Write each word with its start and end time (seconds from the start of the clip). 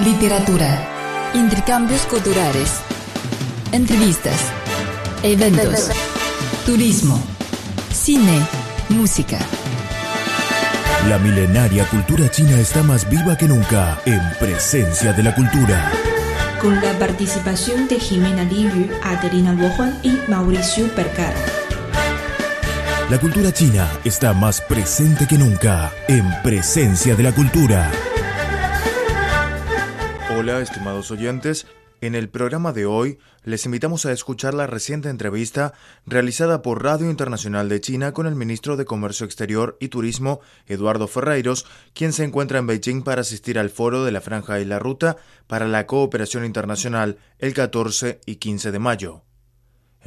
literatura, 0.00 1.32
intercambios 1.34 2.02
culturales, 2.02 2.70
entrevistas, 3.72 4.36
eventos, 5.24 5.90
turismo, 6.64 7.20
cine, 7.92 8.46
música. 8.90 9.38
La 11.08 11.18
milenaria 11.18 11.84
cultura 11.86 12.30
china 12.30 12.60
está 12.60 12.84
más 12.84 13.08
viva 13.10 13.36
que 13.36 13.48
nunca 13.48 14.00
en 14.04 14.20
presencia 14.38 15.12
de 15.12 15.22
la 15.24 15.34
cultura. 15.34 15.90
Con 16.60 16.76
la 16.80 16.96
participación 16.98 17.88
de 17.88 17.98
Jimena 17.98 18.44
Liu, 18.44 18.90
Adelina 19.02 19.52
Luojuan 19.52 19.98
y 20.04 20.16
Mauricio 20.28 20.86
Percara. 20.94 21.34
La 23.10 23.18
cultura 23.18 23.52
china 23.52 23.88
está 24.04 24.32
más 24.32 24.60
presente 24.60 25.26
que 25.26 25.38
nunca 25.38 25.90
en 26.06 26.24
presencia 26.42 27.16
de 27.16 27.22
la 27.24 27.32
cultura. 27.32 27.90
Hola, 30.50 30.62
estimados 30.62 31.10
oyentes. 31.10 31.66
En 32.00 32.14
el 32.14 32.30
programa 32.30 32.72
de 32.72 32.86
hoy 32.86 33.18
les 33.44 33.66
invitamos 33.66 34.06
a 34.06 34.12
escuchar 34.12 34.54
la 34.54 34.66
reciente 34.66 35.10
entrevista 35.10 35.74
realizada 36.06 36.62
por 36.62 36.82
Radio 36.82 37.10
Internacional 37.10 37.68
de 37.68 37.82
China 37.82 38.12
con 38.12 38.26
el 38.26 38.34
ministro 38.34 38.78
de 38.78 38.86
Comercio 38.86 39.26
Exterior 39.26 39.76
y 39.78 39.88
Turismo, 39.88 40.40
Eduardo 40.66 41.06
Ferreiros, 41.06 41.66
quien 41.92 42.14
se 42.14 42.24
encuentra 42.24 42.60
en 42.60 42.66
Beijing 42.66 43.02
para 43.02 43.20
asistir 43.20 43.58
al 43.58 43.68
foro 43.68 44.06
de 44.06 44.12
la 44.12 44.22
Franja 44.22 44.58
y 44.58 44.64
la 44.64 44.78
Ruta 44.78 45.18
para 45.48 45.68
la 45.68 45.86
Cooperación 45.86 46.46
Internacional 46.46 47.18
el 47.38 47.52
14 47.52 48.22
y 48.24 48.36
15 48.36 48.72
de 48.72 48.78
mayo. 48.78 49.27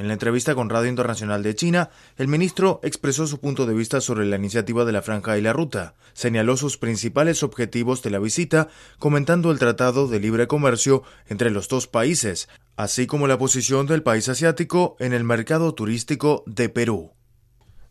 En 0.02 0.08
la 0.08 0.14
entrevista 0.14 0.56
con 0.56 0.68
Radio 0.68 0.88
Internacional 0.88 1.44
de 1.44 1.54
China, 1.54 1.90
el 2.16 2.26
ministro 2.26 2.80
expresó 2.82 3.28
su 3.28 3.38
punto 3.38 3.66
de 3.66 3.74
vista 3.74 4.00
sobre 4.00 4.26
la 4.26 4.34
iniciativa 4.34 4.84
de 4.84 4.90
la 4.90 5.00
Franja 5.00 5.38
y 5.38 5.40
la 5.40 5.52
Ruta, 5.52 5.94
señaló 6.12 6.56
sus 6.56 6.76
principales 6.76 7.44
objetivos 7.44 8.02
de 8.02 8.10
la 8.10 8.18
visita, 8.18 8.66
comentando 8.98 9.52
el 9.52 9.60
Tratado 9.60 10.08
de 10.08 10.18
Libre 10.18 10.48
Comercio 10.48 11.04
entre 11.28 11.52
los 11.52 11.68
dos 11.68 11.86
países, 11.86 12.48
así 12.74 13.06
como 13.06 13.28
la 13.28 13.38
posición 13.38 13.86
del 13.86 14.02
país 14.02 14.28
asiático 14.28 14.96
en 14.98 15.12
el 15.12 15.22
mercado 15.22 15.72
turístico 15.72 16.42
de 16.46 16.68
Perú. 16.68 17.12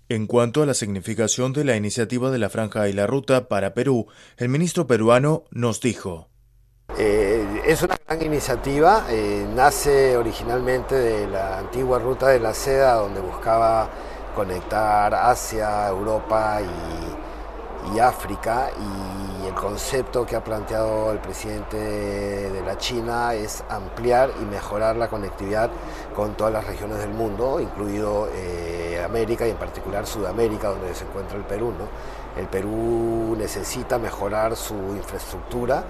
En 0.10 0.28
cuanto 0.28 0.64
a 0.64 0.66
la 0.66 0.74
significación 0.74 1.54
de 1.54 1.64
la 1.64 1.78
iniciativa 1.78 2.30
de 2.30 2.40
la 2.40 2.50
Franja 2.50 2.90
y 2.90 2.92
la 2.92 3.08
Ruta 3.08 3.48
para 3.48 3.74
Perú, 3.74 4.08
el 4.36 4.50
ministro 4.50 4.86
peruano 4.86 5.46
nos 5.52 5.80
dijo. 5.80 6.28
Eh, 6.98 7.41
es 7.66 7.84
una 7.84 7.96
gran 8.08 8.22
iniciativa, 8.22 9.06
eh, 9.10 9.46
nace 9.54 10.18
originalmente 10.18 10.96
de 10.96 11.28
la 11.28 11.60
antigua 11.60 12.00
ruta 12.00 12.30
de 12.30 12.40
la 12.40 12.54
seda 12.54 12.96
donde 12.96 13.22
buscaba 13.22 13.88
conectar 14.36 15.14
Asia, 15.14 15.88
Europa 15.88 16.60
y, 16.62 18.00
África 18.00 18.70
y 18.80 19.48
el 19.48 19.54
concepto 19.54 20.26
que 20.26 20.36
ha 20.36 20.44
planteado 20.44 21.12
el 21.12 21.20
presidente 21.20 21.78
de 21.78 22.62
la 22.66 22.78
China 22.78 23.34
es 23.34 23.64
ampliar 23.70 24.32
y 24.40 24.46
mejorar 24.46 24.96
la 24.96 25.10
conectividad 25.10 25.70
con 26.16 26.36
todas 26.36 26.54
las 26.54 26.66
regiones 26.66 27.00
del 27.00 27.10
mundo, 27.10 27.60
incluido 27.60 28.30
eh, 28.34 29.02
América 29.04 29.46
y 29.46 29.50
en 29.50 29.58
particular 29.58 30.08
Sudamérica 30.08 30.70
donde 30.70 30.96
se 30.96 31.04
encuentra 31.04 31.38
el 31.38 31.44
Perú. 31.44 31.74
El 32.38 32.48
Perú 32.48 33.36
necesita 33.38 34.00
mejorar 34.00 34.56
su 34.56 34.74
infraestructura 34.74 35.84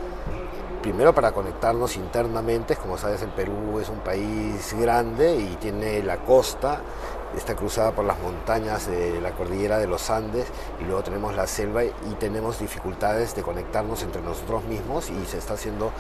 primero 0.82 1.14
para 1.14 1.32
conectarnos 1.32 1.96
internamente, 1.96 2.76
como 2.76 2.98
sabes 2.98 3.22
el 3.22 3.30
Perú 3.30 3.80
es 3.80 3.90
un 3.90 4.00
país 4.00 4.74
grande 4.80 5.36
y 5.36 5.56
tiene 5.58 6.02
la 6.02 6.18
costa, 6.18 6.82
está 7.38 7.56
cruzada 7.56 7.92
por 7.92 8.04
las 8.04 8.20
montañas 8.20 8.88
de 8.88 9.22
la 9.22 9.32
cordillera 9.32 9.78
de 9.78 9.88
los 9.88 10.10
Andes 10.10 10.48
y 10.82 10.86
luego 10.86 11.04
tenemos 11.04 11.36
la 11.36 11.46
selva 11.46 11.84
y 11.84 12.16
tenemos 12.20 12.60
dificultades 12.60 13.36
de 13.36 13.44
conectarnos 13.44 14.02
entre 14.04 14.22
nosotros 14.22 14.64
mismos 14.66 15.10
y 15.12 15.26
se 15.26 15.38
está 15.38 15.54
haciendo 15.54 15.92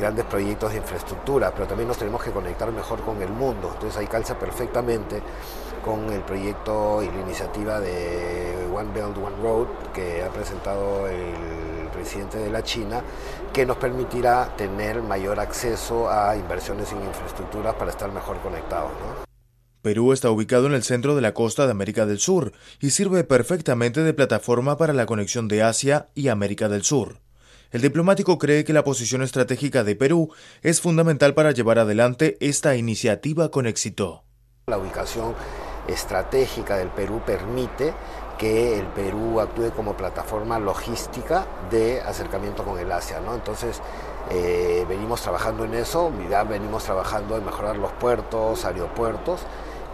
grandes 0.00 0.24
proyectos 0.24 0.72
de 0.72 0.78
infraestructura, 0.78 1.52
pero 1.52 1.66
también 1.66 1.88
nos 1.88 1.98
tenemos 1.98 2.22
que 2.22 2.30
conectar 2.30 2.72
mejor 2.72 3.00
con 3.02 3.20
el 3.20 3.30
mundo, 3.30 3.70
entonces 3.74 3.98
ahí 3.98 4.06
calza 4.06 4.38
perfectamente 4.38 5.22
con 5.84 6.10
el 6.10 6.22
proyecto 6.22 7.02
y 7.02 7.08
la 7.08 7.20
iniciativa 7.20 7.78
de 7.78 8.66
One 8.74 8.90
Belt 8.94 9.16
One 9.18 9.36
Road 9.42 9.66
que 9.92 10.22
ha 10.22 10.30
presentado 10.30 11.06
el 11.08 11.88
presidente 11.92 12.38
de 12.38 12.50
la 12.50 12.62
China, 12.62 13.02
que 13.52 13.64
nos 13.64 13.76
permitirá 13.76 14.54
tener 14.56 15.02
mayor 15.02 15.40
acceso 15.40 16.10
a 16.10 16.36
inversiones 16.36 16.92
en 16.92 17.02
infraestructura 17.02 17.76
para 17.76 17.90
estar 17.90 18.10
mejor 18.12 18.40
conectados. 18.40 18.90
Perú 19.82 20.12
está 20.12 20.30
ubicado 20.30 20.66
en 20.66 20.72
el 20.72 20.82
centro 20.82 21.14
de 21.14 21.20
la 21.20 21.34
costa 21.34 21.66
de 21.66 21.72
América 21.72 22.06
del 22.06 22.18
Sur 22.18 22.52
y 22.80 22.90
sirve 22.90 23.22
perfectamente 23.22 24.02
de 24.02 24.14
plataforma 24.14 24.78
para 24.78 24.94
la 24.94 25.04
conexión 25.04 25.46
de 25.46 25.62
Asia 25.62 26.08
y 26.14 26.28
América 26.28 26.70
del 26.70 26.82
Sur. 26.84 27.20
El 27.70 27.82
diplomático 27.82 28.38
cree 28.38 28.64
que 28.64 28.72
la 28.72 28.84
posición 28.84 29.20
estratégica 29.20 29.84
de 29.84 29.94
Perú 29.94 30.32
es 30.62 30.80
fundamental 30.80 31.34
para 31.34 31.50
llevar 31.50 31.78
adelante 31.78 32.38
esta 32.40 32.76
iniciativa 32.76 33.50
con 33.50 33.66
éxito. 33.66 34.24
La 34.68 34.78
ubicación 34.78 35.34
estratégica 35.88 36.78
del 36.78 36.88
Perú 36.88 37.20
permite 37.26 37.92
que 38.38 38.78
el 38.78 38.86
Perú 38.86 39.40
actúe 39.40 39.70
como 39.70 39.94
plataforma 39.94 40.58
logística 40.58 41.46
de 41.70 42.00
acercamiento 42.00 42.64
con 42.64 42.78
el 42.78 42.90
Asia. 42.90 43.20
Entonces, 43.32 43.80
eh, 44.30 44.84
venimos 44.88 45.20
trabajando 45.20 45.64
en 45.64 45.74
eso, 45.74 46.10
ya 46.30 46.44
venimos 46.44 46.84
trabajando 46.84 47.36
en 47.36 47.44
mejorar 47.44 47.76
los 47.76 47.92
puertos, 47.92 48.64
aeropuertos 48.64 49.40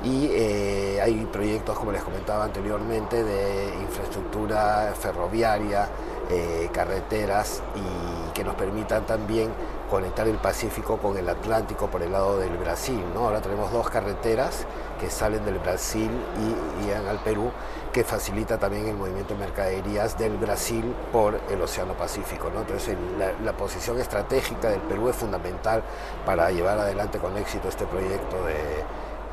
y 0.03 0.29
eh, 0.31 1.01
hay 1.03 1.27
proyectos, 1.27 1.79
como 1.79 1.93
les 1.93 2.03
comentaba 2.03 2.45
anteriormente, 2.45 3.23
de 3.23 3.75
infraestructura 3.83 4.95
ferroviaria, 4.99 5.89
eh, 6.31 6.71
carreteras 6.73 7.61
y 7.75 8.33
que 8.33 8.45
nos 8.45 8.55
permitan 8.55 9.05
también 9.05 9.51
conectar 9.91 10.29
el 10.29 10.37
Pacífico 10.37 10.99
con 10.99 11.17
el 11.19 11.29
Atlántico 11.29 11.89
por 11.89 12.03
el 12.03 12.13
lado 12.13 12.39
del 12.39 12.57
Brasil. 12.57 13.03
¿no? 13.13 13.25
Ahora 13.25 13.41
tenemos 13.41 13.73
dos 13.73 13.91
carreteras 13.91 14.65
que 15.01 15.11
salen 15.11 15.45
del 15.45 15.59
Brasil 15.59 16.09
y 16.39 16.85
llegan 16.85 17.09
al 17.09 17.19
Perú, 17.19 17.51
que 17.93 18.05
facilita 18.05 18.59
también 18.59 18.87
el 18.87 18.97
movimiento 18.97 19.35
de 19.35 19.41
mercaderías 19.41 20.17
del 20.17 20.37
Brasil 20.37 20.95
por 21.13 21.41
el 21.51 21.61
Océano 21.61 21.95
Pacífico. 21.95 22.49
¿no? 22.55 22.61
Entonces 22.61 22.97
la, 23.43 23.53
posición 23.55 23.99
estratégica 23.99 24.71
del 24.71 24.81
Perú 24.83 25.09
es 25.09 25.17
fundamental 25.17 25.83
para 26.25 26.51
llevar 26.53 26.79
adelante 26.79 27.19
con 27.19 27.37
éxito 27.37 27.69
este 27.69 27.85
proyecto 27.87 28.45
de 28.45 28.85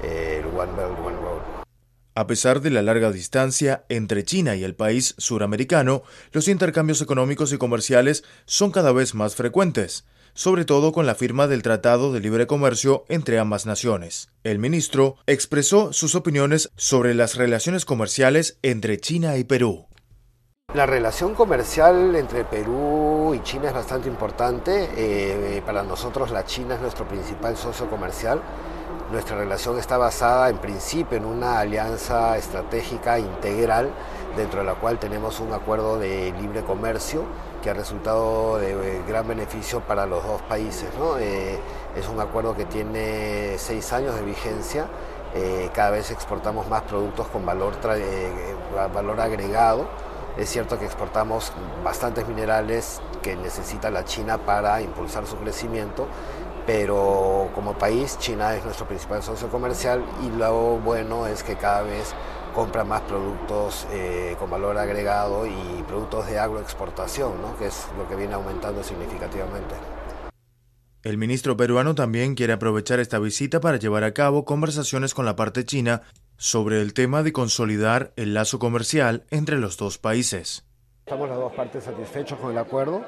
eh, 0.02 0.46
One 0.58 0.72
Belt, 0.76 1.00
One 1.00 1.18
Road. 1.18 1.67
A 2.18 2.26
pesar 2.26 2.62
de 2.62 2.72
la 2.72 2.82
larga 2.82 3.12
distancia 3.12 3.86
entre 3.90 4.24
China 4.24 4.56
y 4.56 4.64
el 4.64 4.74
país 4.74 5.14
suramericano, 5.20 6.02
los 6.32 6.48
intercambios 6.48 7.00
económicos 7.04 7.54
y 7.54 7.60
comerciales 7.60 8.24
son 8.48 8.72
cada 8.72 8.92
vez 8.92 9.14
más 9.14 9.36
frecuentes, 9.36 10.04
sobre 10.34 10.66
todo 10.66 10.94
con 10.94 11.06
la 11.06 11.14
firma 11.14 11.46
del 11.46 11.62
Tratado 11.62 12.12
de 12.12 12.20
Libre 12.20 12.48
Comercio 12.48 13.06
entre 13.08 13.38
ambas 13.38 13.68
naciones. 13.68 14.32
El 14.44 14.58
ministro 14.58 15.18
expresó 15.28 15.94
sus 15.94 16.16
opiniones 16.16 16.72
sobre 16.76 17.14
las 17.14 17.36
relaciones 17.36 17.86
comerciales 17.86 18.58
entre 18.64 18.98
China 18.98 19.38
y 19.38 19.44
Perú. 19.44 19.86
La 20.74 20.88
relación 20.88 21.36
comercial 21.36 22.16
entre 22.16 22.46
Perú 22.46 23.36
y 23.36 23.44
China 23.44 23.68
es 23.68 23.74
bastante 23.76 24.10
importante. 24.10 24.90
Eh, 24.98 25.62
para 25.64 25.84
nosotros 25.84 26.32
la 26.32 26.46
China 26.46 26.74
es 26.74 26.82
nuestro 26.82 27.08
principal 27.08 27.56
socio 27.56 27.88
comercial 27.88 28.42
nuestra 29.12 29.38
relación 29.38 29.78
está 29.78 29.98
basada 29.98 30.50
en 30.50 30.58
principio 30.58 31.18
en 31.18 31.26
una 31.26 31.60
alianza 31.60 32.38
estratégica 32.38 33.20
integral 33.20 33.90
dentro 34.36 34.60
de 34.60 34.66
la 34.66 34.76
cual 34.76 35.00
tenemos 35.00 35.40
un 35.40 35.54
acuerdo 35.54 35.98
de 35.98 36.34
libre 36.40 36.62
comercio 36.64 37.24
que 37.64 37.70
ha 37.70 37.74
resultado 37.74 38.58
de 38.58 39.02
gran 39.08 39.28
beneficio 39.28 39.82
para 39.82 40.06
los 40.06 40.24
dos 40.24 40.42
países. 40.44 40.90
Eh, 41.20 41.60
es 41.96 42.08
un 42.08 42.20
acuerdo 42.20 42.56
que 42.56 42.66
tiene 42.66 43.56
seis 43.58 43.92
años 43.94 44.16
de 44.16 44.22
vigencia. 44.22 44.88
Eh, 45.34 45.70
cada 45.74 45.92
vez 45.92 46.12
exportamos 46.12 46.68
más 46.68 46.84
productos 46.84 47.28
con 47.28 47.44
eh, 47.44 48.56
valor 48.94 49.20
agregado. 49.20 49.88
Es 50.38 50.50
cierto 50.50 50.78
que 50.78 50.86
exportamos 50.86 51.52
bastantes 51.84 52.28
minerales 52.28 53.02
que 53.24 53.36
necesita 53.36 53.90
la 53.90 54.06
China 54.06 54.38
para 54.38 54.82
impulsar 54.82 55.26
su 55.26 55.36
crecimiento, 55.38 56.08
pero 56.68 57.50
como 57.56 57.78
país 57.78 58.20
China 58.20 58.54
es 58.56 58.64
nuestro 58.66 58.86
principal 58.86 59.24
socio 59.24 59.48
comercial 59.48 60.04
y 60.24 60.38
lo 60.38 60.78
bueno 60.80 61.26
es 61.26 61.42
que 61.42 61.56
cada 61.56 61.82
vez 61.82 62.14
compra 62.54 62.84
más 62.84 63.02
productos 63.02 63.88
eh, 63.92 64.36
con 64.38 64.50
valor 64.50 64.78
agregado 64.78 65.48
y 65.48 65.84
productos 65.88 66.28
de 66.28 66.38
agroexportación, 66.38 67.42
¿no? 67.42 67.58
que 67.58 67.68
es 67.68 67.88
lo 67.98 68.08
que 68.10 68.16
viene 68.16 68.34
aumentando 68.34 68.84
significativamente. 68.84 69.76
El 71.04 71.18
ministro 71.18 71.56
peruano 71.56 71.96
también 71.96 72.36
quiere 72.36 72.54
aprovechar 72.54 73.00
esta 73.00 73.18
visita 73.18 73.62
para 73.62 73.78
llevar 73.78 74.04
a 74.04 74.14
cabo 74.14 74.44
conversaciones 74.44 75.14
con 75.14 75.26
la 75.26 75.38
parte 75.38 75.64
china 75.64 76.02
sobre 76.36 76.82
el 76.82 76.94
tema 76.94 77.24
de 77.24 77.32
consolidar 77.32 78.12
el 78.18 78.34
lazo 78.34 78.60
comercial 78.60 79.26
entre 79.32 79.58
los 79.58 79.78
dos 79.78 79.98
países. 80.00 80.66
Estamos 81.06 81.30
las 81.30 81.38
dos 81.38 81.54
partes 81.54 81.86
satisfechos 81.86 82.38
con 82.40 82.52
el 82.52 82.58
acuerdo 82.58 83.06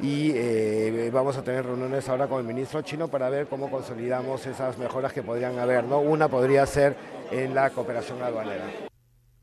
y 0.00 0.32
eh, 0.34 1.10
vamos 1.12 1.36
a 1.36 1.42
tener 1.42 1.64
reuniones 1.64 2.08
ahora 2.08 2.28
con 2.28 2.40
el 2.40 2.46
ministro 2.46 2.82
chino 2.82 3.08
para 3.08 3.28
ver 3.30 3.48
cómo 3.48 3.70
consolidamos 3.70 4.46
esas 4.46 4.78
mejoras 4.78 5.12
que 5.12 5.22
podrían 5.22 5.58
haber. 5.58 5.84
¿no? 5.84 6.00
Una 6.00 6.28
podría 6.28 6.64
ser 6.66 6.96
en 7.30 7.54
la 7.54 7.70
cooperación 7.70 8.22
aduanera. 8.22 8.88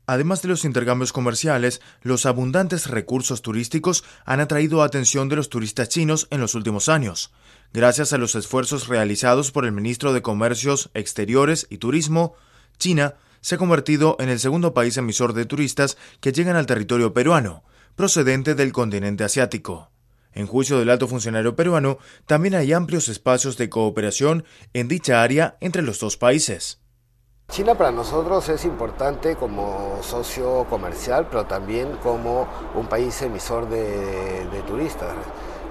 Además 0.08 0.40
de 0.40 0.48
los 0.48 0.64
intercambios 0.64 1.12
comerciales, 1.12 1.80
los 2.02 2.26
abundantes 2.26 2.88
recursos 2.88 3.42
turísticos 3.42 4.04
han 4.24 4.38
atraído 4.38 4.82
atención 4.82 5.28
de 5.28 5.36
los 5.36 5.48
turistas 5.48 5.88
chinos 5.88 6.28
en 6.30 6.40
los 6.40 6.54
últimos 6.54 6.88
años. 6.88 7.32
Gracias 7.72 8.12
a 8.12 8.18
los 8.18 8.36
esfuerzos 8.36 8.86
realizados 8.86 9.50
por 9.50 9.64
el 9.64 9.72
ministro 9.72 10.12
de 10.12 10.22
Comercios 10.22 10.90
Exteriores 10.94 11.66
y 11.70 11.78
Turismo, 11.78 12.34
China 12.78 13.14
se 13.40 13.56
ha 13.56 13.58
convertido 13.58 14.16
en 14.20 14.28
el 14.28 14.38
segundo 14.38 14.74
país 14.74 14.96
emisor 14.96 15.32
de 15.32 15.44
turistas 15.44 15.96
que 16.20 16.32
llegan 16.32 16.56
al 16.56 16.66
territorio 16.66 17.12
peruano, 17.12 17.64
procedente 17.96 18.54
del 18.54 18.72
continente 18.72 19.24
asiático. 19.24 19.90
En 20.36 20.46
juicio 20.46 20.78
del 20.78 20.90
alto 20.90 21.08
funcionario 21.08 21.56
peruano, 21.56 21.96
también 22.26 22.54
hay 22.54 22.74
amplios 22.74 23.08
espacios 23.08 23.56
de 23.56 23.70
cooperación 23.70 24.44
en 24.74 24.86
dicha 24.86 25.22
área 25.22 25.56
entre 25.60 25.80
los 25.80 25.98
dos 25.98 26.18
países. 26.18 26.82
China 27.48 27.74
para 27.74 27.90
nosotros 27.90 28.46
es 28.50 28.66
importante 28.66 29.36
como 29.36 29.98
socio 30.02 30.66
comercial, 30.68 31.26
pero 31.30 31.46
también 31.46 31.96
como 32.02 32.46
un 32.74 32.86
país 32.86 33.22
emisor 33.22 33.70
de, 33.70 34.62
turistas. 34.66 35.14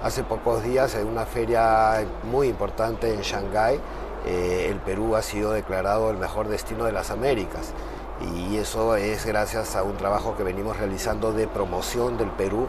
Hace 0.02 0.24
pocos 0.24 0.64
días 0.64 0.96
en 0.96 1.06
una 1.06 1.26
feria 1.26 2.04
muy 2.24 2.48
importante 2.48 3.14
en 3.14 3.20
Shanghái, 3.20 3.78
eh, 4.26 4.66
el 4.68 4.80
Perú 4.80 5.14
ha 5.14 5.22
sido 5.22 5.52
declarado 5.52 6.10
el 6.10 6.16
mejor 6.16 6.48
destino 6.48 6.86
de 6.86 6.92
las 6.92 7.12
Américas 7.12 7.72
y 8.20 8.56
eso 8.56 8.96
es 8.96 9.26
gracias 9.26 9.76
a 9.76 9.82
un 9.82 9.96
trabajo 9.96 10.36
que 10.36 10.42
venimos 10.42 10.76
realizando 10.76 11.32
de 11.32 11.46
promoción 11.46 12.16
del 12.16 12.30
Perú 12.30 12.68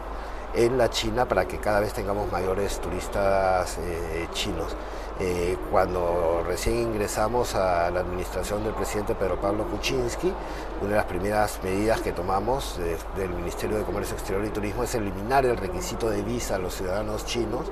en 0.54 0.78
la 0.78 0.90
China 0.90 1.26
para 1.26 1.46
que 1.46 1.58
cada 1.58 1.80
vez 1.80 1.92
tengamos 1.92 2.30
mayores 2.30 2.80
turistas 2.80 3.78
eh, 3.78 4.26
chinos. 4.32 4.74
Eh, 5.20 5.56
cuando 5.72 6.44
recién 6.46 6.78
ingresamos 6.78 7.56
a 7.56 7.90
la 7.90 8.00
administración 8.00 8.62
del 8.62 8.72
presidente 8.72 9.16
Pedro 9.16 9.40
Pablo 9.40 9.66
Kuczynski, 9.66 10.32
una 10.80 10.90
de 10.90 10.96
las 10.96 11.06
primeras 11.06 11.58
medidas 11.64 12.00
que 12.00 12.12
tomamos 12.12 12.78
del 13.16 13.30
Ministerio 13.30 13.78
de 13.78 13.82
Comercio 13.82 14.14
Exterior 14.14 14.44
y 14.44 14.50
Turismo 14.50 14.84
es 14.84 14.94
eliminar 14.94 15.44
el 15.44 15.56
requisito 15.56 16.08
de 16.08 16.22
visa 16.22 16.54
a 16.54 16.58
los 16.58 16.74
ciudadanos 16.74 17.26
chinos 17.26 17.66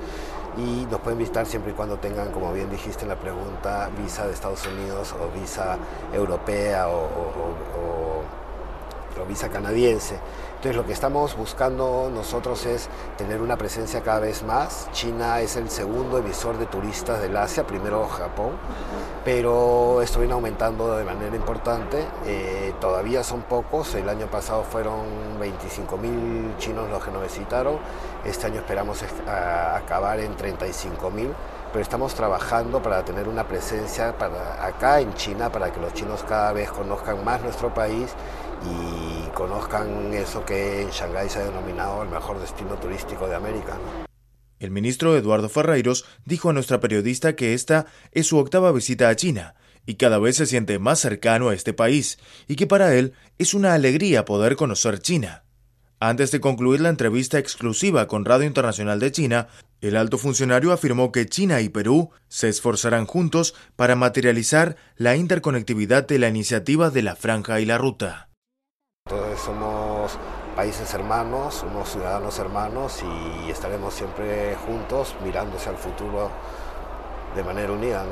y 0.57 0.85
nos 0.91 0.99
pueden 0.99 1.19
visitar 1.19 1.45
siempre 1.45 1.71
y 1.71 1.75
cuando 1.75 1.97
tengan, 1.99 2.31
como 2.33 2.51
bien 2.51 2.69
dijiste 2.69 3.03
en 3.03 3.09
la 3.09 3.15
pregunta, 3.15 3.89
visa 3.97 4.27
de 4.27 4.33
Estados 4.33 4.67
Unidos 4.67 5.13
o 5.13 5.39
visa 5.39 5.77
europea 6.11 6.89
o, 6.89 7.05
o 9.21 9.25
visa 9.25 9.49
canadiense. 9.49 10.15
Entonces 10.57 10.75
lo 10.75 10.87
que 10.87 10.93
estamos 10.93 11.37
buscando 11.37 12.09
nosotros 12.11 12.65
es 12.65 12.89
tener 13.15 13.43
una 13.43 13.57
presencia 13.57 14.01
cada 14.01 14.21
vez 14.21 14.41
más. 14.41 14.89
China 14.91 15.39
es 15.39 15.55
el 15.55 15.69
segundo 15.69 16.17
emisor 16.17 16.57
de 16.57 16.65
turistas 16.65 17.21
del 17.21 17.37
Asia, 17.37 17.67
primero 17.67 18.07
Japón, 18.07 18.53
pero 19.23 20.01
esto 20.01 20.17
viene 20.17 20.33
aumentando 20.33 20.97
de 20.97 21.03
manera 21.03 21.35
importante. 21.35 22.03
Eh, 22.25 22.73
todavía 22.81 23.23
son 23.23 23.43
pocos, 23.43 23.93
el 23.93 24.09
año 24.09 24.25
pasado 24.25 24.63
fueron 24.63 25.05
25 25.39 25.95
mil 25.97 26.55
chinos 26.57 26.89
los 26.89 27.05
que 27.05 27.11
nos 27.11 27.21
visitaron, 27.21 27.77
este 28.25 28.47
año 28.47 28.61
esperamos 28.61 29.03
acabar 29.27 30.19
en 30.19 30.35
35 30.35 31.11
mil 31.11 31.35
pero 31.71 31.81
estamos 31.81 32.13
trabajando 32.13 32.81
para 32.81 33.03
tener 33.03 33.27
una 33.27 33.47
presencia 33.47 34.17
para 34.17 34.65
acá 34.65 35.01
en 35.01 35.13
China 35.13 35.51
para 35.51 35.71
que 35.71 35.79
los 35.79 35.93
chinos 35.93 36.23
cada 36.23 36.53
vez 36.53 36.69
conozcan 36.71 37.23
más 37.23 37.41
nuestro 37.41 37.73
país 37.73 38.13
y 38.65 39.29
conozcan 39.29 40.13
eso 40.13 40.43
que 40.45 40.81
en 40.81 40.89
Shanghái 40.89 41.29
se 41.29 41.39
ha 41.39 41.45
denominado 41.45 42.03
el 42.03 42.09
mejor 42.09 42.39
destino 42.39 42.75
turístico 42.75 43.27
de 43.27 43.35
América. 43.35 43.77
El 44.59 44.71
ministro 44.71 45.15
Eduardo 45.15 45.49
Ferreiros 45.49 46.05
dijo 46.25 46.49
a 46.49 46.53
nuestra 46.53 46.79
periodista 46.79 47.35
que 47.35 47.53
esta 47.53 47.85
es 48.11 48.27
su 48.27 48.37
octava 48.37 48.71
visita 48.71 49.09
a 49.09 49.15
China 49.15 49.55
y 49.85 49.95
cada 49.95 50.17
vez 50.17 50.37
se 50.37 50.47
siente 50.47 50.79
más 50.79 50.99
cercano 50.99 51.49
a 51.49 51.53
este 51.53 51.73
país 51.73 52.17
y 52.47 52.55
que 52.55 52.67
para 52.67 52.95
él 52.95 53.13
es 53.37 53.53
una 53.53 53.73
alegría 53.73 54.25
poder 54.25 54.55
conocer 54.55 54.99
China. 54.99 55.43
Antes 55.99 56.29
de 56.29 56.39
concluir 56.39 56.81
la 56.81 56.89
entrevista 56.89 57.39
exclusiva 57.39 58.07
con 58.07 58.25
Radio 58.25 58.45
Internacional 58.45 58.99
de 58.99 59.11
China, 59.11 59.47
el 59.81 59.95
alto 59.95 60.17
funcionario 60.17 60.71
afirmó 60.71 61.11
que 61.11 61.25
China 61.25 61.61
y 61.61 61.69
Perú 61.69 62.11
se 62.27 62.49
esforzarán 62.49 63.05
juntos 63.05 63.55
para 63.75 63.95
materializar 63.95 64.75
la 64.95 65.15
interconectividad 65.15 66.07
de 66.07 66.19
la 66.19 66.29
iniciativa 66.29 66.89
de 66.89 67.03
la 67.03 67.15
Franja 67.15 67.59
y 67.59 67.65
la 67.65 67.77
Ruta. 67.77 68.29
Todos 69.07 69.39
somos 69.39 70.17
países 70.55 70.93
hermanos, 70.93 71.55
somos 71.55 71.89
ciudadanos 71.89 72.39
hermanos 72.39 73.03
y 73.03 73.49
estaremos 73.49 73.93
siempre 73.93 74.55
juntos 74.65 75.15
mirándose 75.23 75.69
al 75.69 75.77
futuro 75.77 76.31
de 77.35 77.43
manera 77.43 77.71
unida. 77.71 78.05